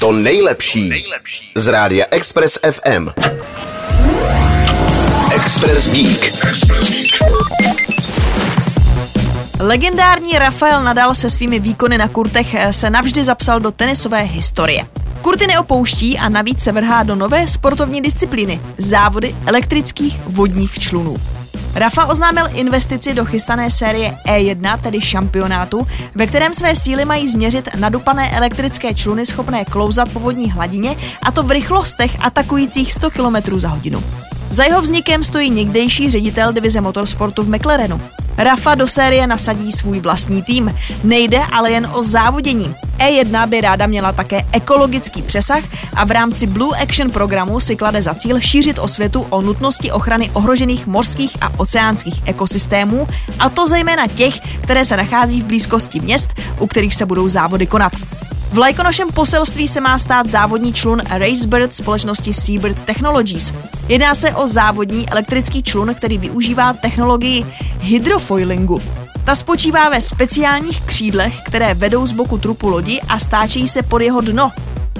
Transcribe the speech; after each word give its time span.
To 0.00 0.12
nejlepší 0.12 1.04
z 1.54 1.66
rádia 1.66 2.06
Express 2.10 2.58
FM. 2.70 3.08
Express 5.34 5.90
Geek. 5.90 6.32
Legendární 9.60 10.38
Rafael 10.38 10.84
Nadal 10.84 11.14
se 11.14 11.30
svými 11.30 11.60
výkony 11.60 11.98
na 11.98 12.08
kurtech 12.08 12.56
se 12.70 12.90
navždy 12.90 13.24
zapsal 13.24 13.60
do 13.60 13.70
tenisové 13.70 14.22
historie. 14.22 14.86
Kurty 15.22 15.46
neopouští 15.46 16.18
a 16.18 16.28
navíc 16.28 16.60
se 16.60 16.72
vrhá 16.72 17.02
do 17.02 17.14
nové 17.14 17.46
sportovní 17.46 18.00
disciplíny– 18.00 18.60
závody 18.78 19.34
elektrických 19.46 20.18
vodních 20.26 20.78
člunů. 20.78 21.16
Rafa 21.78 22.04
oznámil 22.04 22.44
investici 22.52 23.14
do 23.14 23.24
chystané 23.24 23.70
série 23.70 24.18
E1, 24.26 24.78
tedy 24.78 25.00
šampionátu, 25.00 25.86
ve 26.14 26.26
kterém 26.26 26.54
své 26.54 26.74
síly 26.74 27.04
mají 27.04 27.28
změřit 27.28 27.68
nadupané 27.76 28.36
elektrické 28.36 28.94
čluny 28.94 29.26
schopné 29.26 29.64
klouzat 29.64 30.08
po 30.08 30.20
vodní 30.20 30.50
hladině 30.50 30.96
a 31.22 31.32
to 31.32 31.42
v 31.42 31.50
rychlostech 31.50 32.10
atakujících 32.20 32.92
100 32.92 33.10
km 33.10 33.60
za 33.60 33.68
hodinu. 33.68 34.02
Za 34.50 34.64
jeho 34.64 34.82
vznikem 34.82 35.22
stojí 35.22 35.50
někdejší 35.50 36.10
ředitel 36.10 36.52
divize 36.52 36.80
motorsportu 36.80 37.42
v 37.42 37.48
McLarenu. 37.48 38.00
Rafa 38.38 38.74
do 38.74 38.86
série 38.86 39.26
nasadí 39.26 39.72
svůj 39.72 40.00
vlastní 40.00 40.42
tým. 40.42 40.74
Nejde 41.04 41.40
ale 41.52 41.70
jen 41.70 41.90
o 41.92 42.02
závodění. 42.02 42.74
E1 42.98 43.48
by 43.48 43.60
ráda 43.60 43.86
měla 43.86 44.12
také 44.12 44.42
ekologický 44.52 45.22
přesah 45.22 45.62
a 45.94 46.04
v 46.04 46.10
rámci 46.10 46.46
Blue 46.46 46.78
Action 46.82 47.10
programu 47.10 47.60
si 47.60 47.76
klade 47.76 48.02
za 48.02 48.14
cíl 48.14 48.40
šířit 48.40 48.78
osvětu 48.78 49.26
o 49.30 49.42
nutnosti 49.42 49.92
ochrany 49.92 50.30
ohrožených 50.32 50.86
mořských 50.86 51.36
a 51.40 51.52
oceánských 51.56 52.22
ekosystémů, 52.24 53.08
a 53.38 53.48
to 53.48 53.66
zejména 53.66 54.06
těch, 54.06 54.34
které 54.60 54.84
se 54.84 54.96
nachází 54.96 55.40
v 55.40 55.44
blízkosti 55.44 56.00
měst, 56.00 56.34
u 56.58 56.66
kterých 56.66 56.94
se 56.94 57.06
budou 57.06 57.28
závody 57.28 57.66
konat. 57.66 57.92
Vlajkonošem 58.52 59.08
poselství 59.08 59.68
se 59.68 59.80
má 59.80 59.98
stát 59.98 60.26
závodní 60.26 60.72
člun 60.72 61.02
Racebird 61.10 61.74
společnosti 61.74 62.32
Seabird 62.32 62.80
Technologies. 62.80 63.54
Jedná 63.88 64.14
se 64.14 64.30
o 64.30 64.46
závodní 64.46 65.08
elektrický 65.08 65.62
člun, 65.62 65.94
který 65.94 66.18
využívá 66.18 66.72
technologii 66.72 67.46
hydrofoilingu. 67.80 68.82
Ta 69.28 69.34
spočívá 69.34 69.88
ve 69.88 70.00
speciálních 70.00 70.80
křídlech, 70.80 71.40
které 71.44 71.74
vedou 71.74 72.06
z 72.06 72.12
boku 72.12 72.38
trupu 72.38 72.68
lodi 72.68 73.00
a 73.08 73.18
stáčejí 73.18 73.68
se 73.68 73.82
pod 73.82 74.02
jeho 74.02 74.20
dno. 74.20 74.52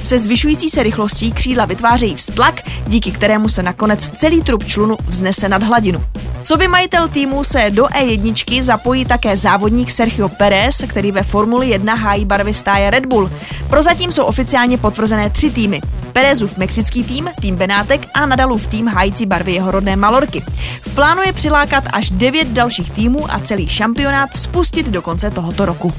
Se 0.03 0.19
zvyšující 0.19 0.69
se 0.69 0.83
rychlostí 0.83 1.33
křídla 1.33 1.65
vytvářejí 1.65 2.15
vztlak, 2.15 2.61
díky 2.87 3.11
kterému 3.11 3.49
se 3.49 3.63
nakonec 3.63 4.09
celý 4.09 4.43
trup 4.43 4.65
člunu 4.65 4.97
vznese 5.09 5.49
nad 5.49 5.63
hladinu. 5.63 6.05
Co 6.49 6.57
by 6.57 6.69
majitel 6.69 7.09
týmu 7.09 7.45
se 7.45 7.71
do 7.71 7.85
E1 7.85 8.63
zapojí 8.63 9.05
také 9.05 9.37
závodník 9.37 9.91
Sergio 9.91 10.29
Perez, 10.29 10.85
který 10.87 11.13
ve 11.13 11.23
Formuli 11.23 11.69
1 11.69 11.95
hájí 11.95 12.25
barvy 12.25 12.55
stáje 12.55 12.91
Red 12.91 13.07
Bull. 13.07 13.31
Prozatím 13.71 14.13
jsou 14.13 14.25
oficiálně 14.25 14.79
potvrzené 14.79 15.31
tři 15.31 15.51
týmy. 15.51 15.81
Perezův 16.13 16.57
mexický 16.57 17.05
tým, 17.05 17.31
tým 17.41 17.57
Benátek 17.57 18.07
a 18.15 18.27
Nadalův 18.27 18.67
tým 18.67 18.87
hájící 18.87 19.27
barvy 19.27 19.53
jeho 19.53 19.71
rodné 19.71 19.97
Malorky. 19.97 20.43
V 20.83 20.95
plánu 20.95 21.23
je 21.23 21.33
přilákat 21.33 21.85
až 21.93 22.11
devět 22.11 22.49
dalších 22.49 22.91
týmů 22.91 23.33
a 23.33 23.41
celý 23.41 23.69
šampionát 23.69 24.37
spustit 24.37 24.89
do 24.89 25.03
konce 25.03 25.31
tohoto 25.31 25.67
roku. 25.67 25.93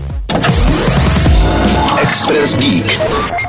Express 2.02 2.56
Geek. 2.56 3.49